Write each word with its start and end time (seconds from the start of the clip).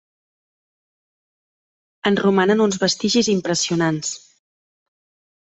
En 2.11 2.17
romanen 2.21 2.65
uns 2.67 2.81
vestigis 2.85 3.31
impressionants. 3.35 4.17